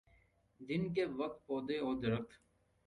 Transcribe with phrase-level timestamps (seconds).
[0.59, 2.31] دن کے وقت پودے اور درخت